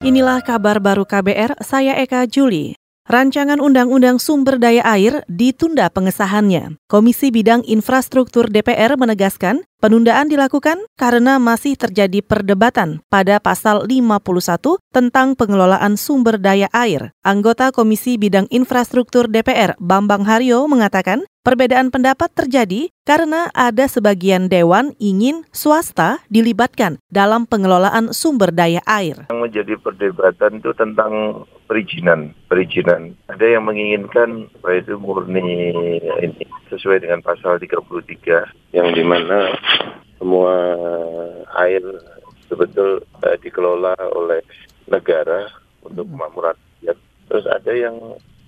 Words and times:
Inilah 0.00 0.40
kabar 0.40 0.80
baru 0.80 1.04
KBR, 1.04 1.60
saya 1.60 1.92
Eka 2.00 2.24
Juli. 2.24 2.72
Rancangan 3.04 3.60
Undang-Undang 3.60 4.16
Sumber 4.16 4.56
Daya 4.56 4.80
Air 4.96 5.28
ditunda 5.28 5.92
pengesahannya. 5.92 6.80
Komisi 6.88 7.28
Bidang 7.28 7.60
Infrastruktur 7.68 8.48
DPR 8.48 8.96
menegaskan 8.96 9.60
penundaan 9.80 10.28
dilakukan 10.28 10.84
karena 10.94 11.40
masih 11.40 11.74
terjadi 11.74 12.20
perdebatan 12.20 13.00
pada 13.08 13.40
pasal 13.40 13.88
51 13.88 14.78
tentang 14.92 15.32
pengelolaan 15.34 15.96
sumber 15.96 16.36
daya 16.36 16.68
air. 16.70 17.16
Anggota 17.24 17.72
Komisi 17.72 18.20
Bidang 18.20 18.46
Infrastruktur 18.52 19.26
DPR 19.26 19.74
Bambang 19.80 20.28
Haryo 20.28 20.68
mengatakan 20.68 21.24
Perbedaan 21.40 21.88
pendapat 21.88 22.28
terjadi 22.36 22.92
karena 23.08 23.48
ada 23.56 23.88
sebagian 23.88 24.52
dewan 24.52 24.92
ingin 25.00 25.48
swasta 25.56 26.20
dilibatkan 26.28 27.00
dalam 27.08 27.48
pengelolaan 27.48 28.12
sumber 28.12 28.52
daya 28.52 28.84
air. 28.84 29.24
Yang 29.32 29.40
menjadi 29.40 29.74
perdebatan 29.80 30.60
itu 30.60 30.68
tentang 30.76 31.12
perizinan, 31.64 32.36
perizinan. 32.44 33.16
Ada 33.32 33.56
yang 33.56 33.64
menginginkan 33.64 34.52
supaya 34.52 34.84
itu 34.84 35.00
murni 35.00 35.72
ini 36.20 36.44
sesuai 36.68 37.08
dengan 37.08 37.24
pasal 37.24 37.56
33 37.56 38.69
yang 38.70 38.94
di 38.94 39.02
mana 39.02 39.50
semua 40.20 40.54
air 41.58 41.82
betul-betul 42.46 43.02
uh, 43.22 43.36
dikelola 43.40 43.94
oleh 44.14 44.42
negara 44.90 45.46
untuk 45.86 46.06
kemakmuran 46.10 46.54
rakyat. 46.54 46.98
Terus 47.30 47.46
ada 47.46 47.72
yang 47.72 47.96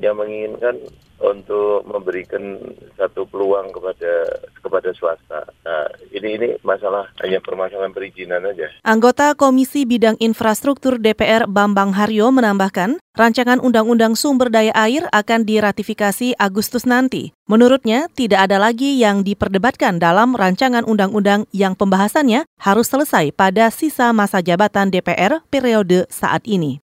yang 0.00 0.16
menginginkan 0.16 0.76
untuk 1.16 1.88
memberikan 1.88 2.60
satu 3.00 3.24
peluang 3.24 3.72
kepada 3.72 4.12
kepada 4.60 4.90
swasta. 4.92 5.48
Nah, 5.64 5.88
ini 6.12 6.36
ini 6.36 6.48
masalah 6.60 7.08
hanya 7.24 7.40
permasalahan 7.40 7.92
perizinan 7.96 8.44
aja. 8.44 8.68
Anggota 8.84 9.32
Komisi 9.32 9.88
Bidang 9.88 10.20
Infrastruktur 10.20 11.00
DPR 11.00 11.48
Bambang 11.48 11.96
Haryo 11.96 12.28
menambahkan, 12.28 13.00
rancangan 13.16 13.64
Undang-Undang 13.64 14.12
Sumber 14.12 14.52
Daya 14.52 14.76
Air 14.76 15.08
akan 15.08 15.48
diratifikasi 15.48 16.36
Agustus 16.36 16.84
nanti. 16.84 17.32
Menurutnya, 17.48 18.12
tidak 18.12 18.50
ada 18.50 18.60
lagi 18.60 19.00
yang 19.00 19.24
diperdebatkan 19.24 19.96
dalam 19.96 20.36
rancangan 20.36 20.84
undang-undang 20.84 21.48
yang 21.56 21.72
pembahasannya 21.72 22.44
harus 22.60 22.92
selesai 22.92 23.32
pada 23.32 23.72
sisa 23.72 24.12
masa 24.12 24.44
jabatan 24.44 24.92
DPR 24.92 25.40
periode 25.48 26.04
saat 26.12 26.44
ini. 26.44 26.84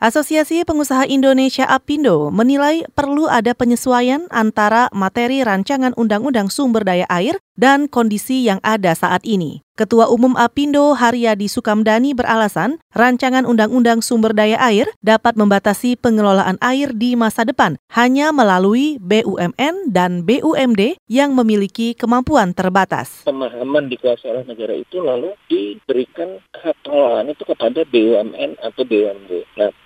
Asosiasi 0.00 0.64
Pengusaha 0.64 1.04
Indonesia 1.04 1.68
APindo 1.68 2.32
menilai 2.32 2.88
perlu 2.96 3.28
ada 3.28 3.52
penyesuaian 3.52 4.24
antara 4.32 4.88
materi 4.96 5.44
rancangan 5.44 5.92
Undang-Undang 5.92 6.48
Sumber 6.48 6.88
Daya 6.88 7.04
Air 7.12 7.36
dan 7.60 7.84
kondisi 7.84 8.48
yang 8.48 8.64
ada 8.64 8.96
saat 8.96 9.20
ini. 9.28 9.60
Ketua 9.76 10.08
Umum 10.08 10.40
Apindo 10.40 10.96
Haryadi 10.96 11.52
Sukamdani 11.52 12.16
beralasan 12.16 12.80
rancangan 12.96 13.44
Undang-Undang 13.44 14.00
Sumber 14.00 14.32
Daya 14.32 14.56
Air 14.60 14.88
dapat 15.04 15.36
membatasi 15.36 16.00
pengelolaan 16.00 16.56
air 16.64 16.96
di 16.96 17.12
masa 17.12 17.44
depan 17.44 17.76
hanya 17.92 18.32
melalui 18.32 18.96
BUMN 19.04 19.92
dan 19.92 20.24
BUMD 20.24 20.96
yang 21.12 21.36
memiliki 21.36 21.92
kemampuan 21.92 22.56
terbatas. 22.56 23.28
Pemahaman 23.28 23.92
dikuasai 23.92 24.32
oleh 24.32 24.44
negara 24.48 24.72
itu 24.76 24.96
lalu 25.00 25.36
diberikan 25.48 26.40
hak 26.56 26.88
itu 27.28 27.44
kepada 27.44 27.84
BUMN 27.84 28.60
atau 28.64 28.82
BUMD. 28.84 29.39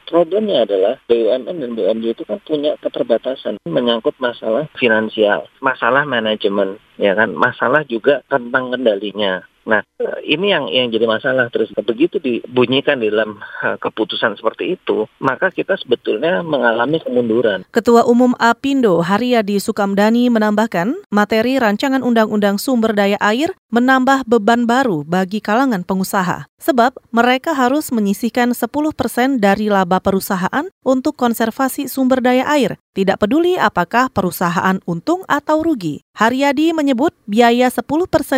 Problemnya 0.05 0.69
adalah 0.69 1.01
BUMN 1.09 1.57
dan 1.65 1.71
BUMD 1.73 2.05
itu 2.13 2.23
kan 2.29 2.37
punya 2.45 2.77
keterbatasan 2.81 3.57
menyangkut 3.65 4.13
masalah 4.21 4.69
finansial, 4.77 5.49
masalah 5.65 6.05
manajemen, 6.05 6.77
ya 7.01 7.17
kan, 7.17 7.33
masalah 7.33 7.81
juga 7.89 8.21
tentang 8.29 8.69
kendalinya. 8.69 9.41
Nah, 9.65 9.81
ini 10.25 10.53
yang 10.53 10.69
yang 10.69 10.93
jadi 10.93 11.09
masalah 11.09 11.49
terus 11.49 11.73
begitu 11.73 12.21
dibunyikan 12.21 13.01
di 13.01 13.09
dalam 13.09 13.41
keputusan 13.81 14.37
seperti 14.37 14.77
itu, 14.77 15.09
maka 15.21 15.49
kita 15.49 15.77
sebetulnya 15.81 16.45
mengalami 16.45 17.01
kemunduran. 17.01 17.65
Ketua 17.73 18.05
Umum 18.05 18.37
Apindo 18.37 19.01
Haryadi 19.01 19.57
Sukamdani 19.57 20.29
menambahkan, 20.29 21.09
materi 21.09 21.57
rancangan 21.57 22.05
Undang-Undang 22.05 22.61
Sumber 22.61 22.93
Daya 22.93 23.17
Air 23.25 23.57
menambah 23.75 24.29
beban 24.31 24.71
baru 24.71 25.03
bagi 25.03 25.43
kalangan 25.43 25.83
pengusaha. 25.83 26.47
Sebab 26.63 26.97
mereka 27.11 27.53
harus 27.53 27.91
menyisihkan 27.91 28.55
10% 28.57 29.43
dari 29.43 29.69
laba 29.69 30.01
perusahaan 30.01 30.71
untuk 30.81 31.19
konservasi 31.19 31.91
sumber 31.91 32.25
daya 32.25 32.49
air, 32.49 32.81
tidak 32.95 33.21
peduli 33.21 33.59
apakah 33.59 34.07
perusahaan 34.09 34.79
untung 34.87 35.27
atau 35.27 35.61
rugi. 35.67 36.01
Haryadi 36.15 36.71
menyebut 36.71 37.11
biaya 37.27 37.67
10% 37.67 37.83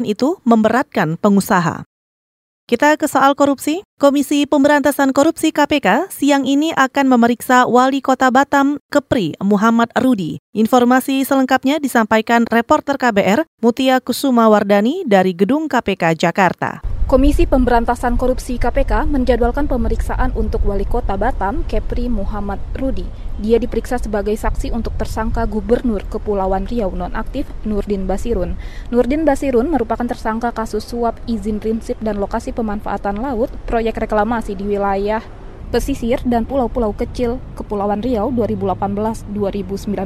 itu 0.09 0.41
memberatkan 0.49 1.21
pengusaha. 1.21 1.85
Kita 2.67 2.99
ke 2.99 3.07
soal 3.07 3.39
korupsi. 3.39 3.87
Komisi 3.97 4.43
Pemberantasan 4.43 5.15
Korupsi 5.15 5.55
KPK 5.55 6.11
siang 6.11 6.43
ini 6.43 6.75
akan 6.75 7.07
memeriksa 7.07 7.63
Wali 7.63 8.03
Kota 8.03 8.27
Batam, 8.35 8.83
Kepri, 8.91 9.39
Muhammad 9.39 9.95
Rudi. 9.95 10.43
Informasi 10.51 11.23
selengkapnya 11.23 11.79
disampaikan 11.79 12.43
reporter 12.51 12.99
KBR 12.99 13.47
Mutia 13.63 14.03
Kusuma 14.03 14.51
Wardani 14.51 15.07
dari 15.07 15.31
Gedung 15.31 15.71
KPK 15.71 16.19
Jakarta. 16.19 16.96
Komisi 17.07 17.47
Pemberantasan 17.47 18.19
Korupsi 18.19 18.59
KPK 18.59 19.07
menjadwalkan 19.07 19.71
pemeriksaan 19.71 20.35
untuk 20.35 20.67
Wali 20.67 20.83
Kota 20.83 21.15
Batam, 21.15 21.63
Kepri 21.71 22.11
Muhammad 22.11 22.59
Rudi. 22.75 23.07
Dia 23.39 23.63
diperiksa 23.63 24.03
sebagai 24.03 24.35
saksi 24.35 24.75
untuk 24.75 24.91
tersangka 24.99 25.47
Gubernur 25.47 26.03
Kepulauan 26.11 26.67
Riau 26.67 26.91
nonaktif 26.91 27.47
Nurdin 27.63 28.11
Basirun. 28.11 28.59
Nurdin 28.91 29.23
Basirun 29.23 29.71
merupakan 29.71 30.03
tersangka 30.03 30.51
kasus 30.51 30.83
suap 30.83 31.15
izin 31.31 31.63
prinsip 31.63 31.95
dan 32.03 32.19
lokasi 32.19 32.51
pemanfaatan 32.51 33.23
laut 33.23 33.55
proyek 33.71 34.03
reklamasi 34.03 34.59
di 34.59 34.67
wilayah 34.67 35.23
pesisir 35.71 36.23
dan 36.25 36.47
pulau-pulau 36.47 36.95
kecil 36.95 37.43
Kepulauan 37.59 38.01
Riau 38.01 38.31
2018-2019 38.35 39.97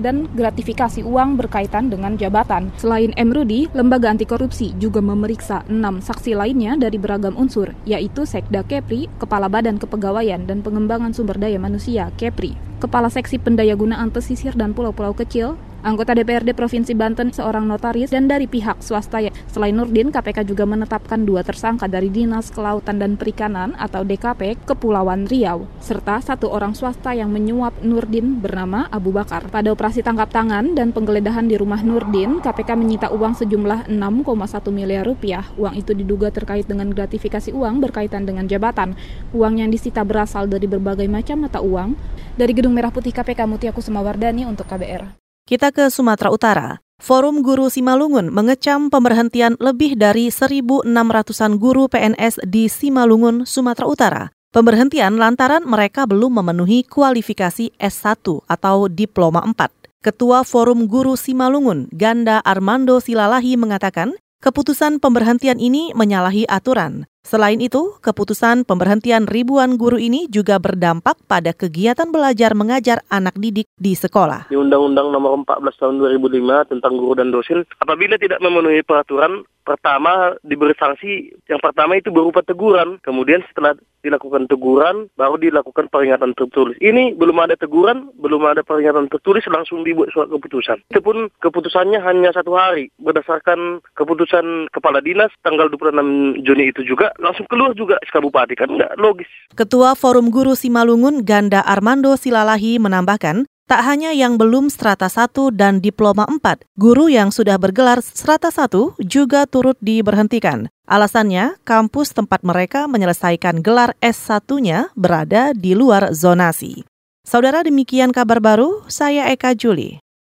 dan 0.00 0.28
gratifikasi 0.36 1.00
uang 1.02 1.40
berkaitan 1.40 1.88
dengan 1.88 2.14
jabatan. 2.20 2.70
Selain 2.76 3.12
M. 3.16 3.32
Rudi, 3.32 3.68
Lembaga 3.72 4.12
Anti 4.12 4.28
Korupsi 4.28 4.76
juga 4.76 5.00
memeriksa 5.00 5.64
enam 5.66 6.04
saksi 6.04 6.36
lainnya 6.36 6.76
dari 6.76 7.00
beragam 7.00 7.34
unsur, 7.34 7.72
yaitu 7.88 8.28
Sekda 8.28 8.62
Kepri, 8.66 9.08
Kepala 9.16 9.48
Badan 9.48 9.80
Kepegawaian 9.80 10.44
dan 10.44 10.60
Pengembangan 10.60 11.16
Sumber 11.16 11.40
Daya 11.40 11.56
Manusia 11.56 12.12
Kepri, 12.20 12.54
Kepala 12.76 13.08
Seksi 13.08 13.40
Pendayagunaan 13.40 14.12
Pesisir 14.12 14.52
dan 14.52 14.76
Pulau-Pulau 14.76 15.16
Kecil, 15.16 15.56
anggota 15.86 16.18
DPRD 16.18 16.50
Provinsi 16.58 16.98
Banten, 16.98 17.30
seorang 17.30 17.62
notaris, 17.62 18.10
dan 18.10 18.26
dari 18.26 18.50
pihak 18.50 18.82
swasta. 18.82 19.22
Ya. 19.22 19.30
Selain 19.46 19.70
Nurdin, 19.70 20.10
KPK 20.10 20.42
juga 20.42 20.66
menetapkan 20.66 21.22
dua 21.22 21.46
tersangka 21.46 21.86
dari 21.86 22.10
Dinas 22.10 22.50
Kelautan 22.50 22.98
dan 22.98 23.14
Perikanan 23.14 23.78
atau 23.78 24.02
DKP 24.02 24.58
Kepulauan 24.66 25.30
Riau, 25.30 25.70
serta 25.78 26.18
satu 26.18 26.50
orang 26.50 26.74
swasta 26.74 27.14
yang 27.14 27.30
menyuap 27.30 27.78
Nurdin 27.86 28.42
bernama 28.42 28.90
Abu 28.90 29.14
Bakar. 29.14 29.46
Pada 29.46 29.70
operasi 29.70 30.02
tangkap 30.02 30.34
tangan 30.34 30.74
dan 30.74 30.90
penggeledahan 30.90 31.46
di 31.46 31.54
rumah 31.54 31.78
Nurdin, 31.86 32.42
KPK 32.42 32.74
menyita 32.74 33.14
uang 33.14 33.38
sejumlah 33.38 33.86
6,1 33.86 34.74
miliar 34.74 35.06
rupiah. 35.06 35.46
Uang 35.54 35.78
itu 35.78 35.94
diduga 35.94 36.34
terkait 36.34 36.66
dengan 36.66 36.90
gratifikasi 36.90 37.54
uang 37.54 37.78
berkaitan 37.78 38.26
dengan 38.26 38.50
jabatan. 38.50 38.98
Uang 39.30 39.62
yang 39.62 39.70
disita 39.70 40.02
berasal 40.02 40.50
dari 40.50 40.66
berbagai 40.66 41.06
macam 41.06 41.46
mata 41.46 41.62
uang. 41.62 41.94
Dari 42.34 42.52
Gedung 42.52 42.74
Merah 42.74 42.92
Putih 42.92 43.14
KPK 43.14 43.46
Mutiaku 43.46 43.78
Semawardani 43.78 44.44
untuk 44.44 44.66
KBR. 44.66 45.25
Kita 45.46 45.70
ke 45.70 45.86
Sumatera 45.94 46.34
Utara. 46.34 46.82
Forum 46.98 47.38
Guru 47.38 47.70
Simalungun 47.70 48.34
mengecam 48.34 48.90
pemberhentian 48.90 49.54
lebih 49.62 49.94
dari 49.94 50.26
1.600-an 50.26 51.62
guru 51.62 51.86
PNS 51.86 52.42
di 52.50 52.66
Simalungun, 52.66 53.46
Sumatera 53.46 53.86
Utara. 53.86 54.22
Pemberhentian 54.50 55.14
lantaran 55.14 55.62
mereka 55.62 56.02
belum 56.02 56.42
memenuhi 56.42 56.82
kualifikasi 56.90 57.70
S1 57.78 58.26
atau 58.42 58.90
Diploma 58.90 59.46
4. 59.46 59.70
Ketua 60.02 60.42
Forum 60.42 60.90
Guru 60.90 61.14
Simalungun, 61.14 61.94
Ganda 61.94 62.42
Armando 62.42 62.98
Silalahi 62.98 63.54
mengatakan, 63.54 64.18
keputusan 64.42 64.98
pemberhentian 64.98 65.62
ini 65.62 65.94
menyalahi 65.94 66.50
aturan. 66.50 67.06
Selain 67.26 67.58
itu, 67.58 67.98
keputusan 68.06 68.62
pemberhentian 68.62 69.26
ribuan 69.26 69.74
guru 69.74 69.98
ini 69.98 70.30
juga 70.30 70.62
berdampak 70.62 71.18
pada 71.26 71.50
kegiatan 71.50 72.06
belajar 72.06 72.54
mengajar 72.54 73.02
anak 73.10 73.34
didik 73.34 73.66
di 73.74 73.98
sekolah. 73.98 74.46
Di 74.46 74.54
Undang-Undang 74.54 75.10
Nomor 75.10 75.42
14 75.42 75.74
Tahun 75.74 75.98
2005 76.22 76.70
tentang 76.70 76.94
guru 76.94 77.18
dan 77.18 77.34
dosen, 77.34 77.66
apabila 77.82 78.14
tidak 78.14 78.38
memenuhi 78.38 78.86
peraturan, 78.86 79.42
pertama 79.66 80.38
diberi 80.46 80.78
sanksi. 80.78 81.34
Yang 81.50 81.60
pertama 81.66 81.98
itu 81.98 82.14
berupa 82.14 82.46
teguran. 82.46 83.02
Kemudian 83.02 83.42
setelah 83.50 83.74
dilakukan 84.06 84.46
teguran, 84.46 85.10
baru 85.18 85.34
dilakukan 85.34 85.90
peringatan 85.90 86.38
tertulis. 86.38 86.78
Ini 86.78 87.18
belum 87.18 87.42
ada 87.42 87.58
teguran, 87.58 88.14
belum 88.22 88.46
ada 88.46 88.62
peringatan 88.62 89.10
tertulis, 89.10 89.42
langsung 89.50 89.82
dibuat 89.82 90.14
surat 90.14 90.30
keputusan. 90.30 90.86
Itu 90.94 91.02
pun 91.02 91.26
keputusannya 91.42 91.98
hanya 91.98 92.30
satu 92.30 92.54
hari. 92.54 92.94
Berdasarkan 93.02 93.82
keputusan 93.98 94.70
Kepala 94.70 95.02
Dinas 95.02 95.34
tanggal 95.42 95.66
26 95.74 96.46
Juni 96.46 96.70
itu 96.70 96.86
juga, 96.86 97.10
langsung 97.18 97.46
keluar 97.50 97.72
juga 97.76 97.96
SK 98.04 98.22
Bupati. 98.22 98.54
Kan 98.56 98.74
nggak 98.74 98.96
logis. 99.00 99.28
Ketua 99.52 99.96
Forum 99.96 100.28
Guru 100.28 100.54
Simalungun, 100.54 101.22
Ganda 101.22 101.64
Armando 101.64 102.14
Silalahi 102.14 102.78
menambahkan, 102.80 103.48
Tak 103.66 103.82
hanya 103.82 104.14
yang 104.14 104.38
belum 104.38 104.70
strata 104.70 105.10
1 105.10 105.50
dan 105.50 105.82
diploma 105.82 106.22
4, 106.30 106.62
guru 106.78 107.10
yang 107.10 107.34
sudah 107.34 107.58
bergelar 107.58 107.98
strata 107.98 108.46
1 108.46 108.94
juga 109.02 109.42
turut 109.42 109.74
diberhentikan. 109.82 110.70
Alasannya, 110.86 111.58
kampus 111.66 112.14
tempat 112.14 112.46
mereka 112.46 112.86
menyelesaikan 112.86 113.66
gelar 113.66 113.98
S1-nya 113.98 114.94
berada 114.94 115.50
di 115.50 115.74
luar 115.74 116.14
zonasi. 116.14 116.86
Saudara 117.26 117.66
demikian 117.66 118.14
kabar 118.14 118.38
baru, 118.38 118.86
saya 118.86 119.26
Eka 119.34 119.58
Juli. 119.58 119.98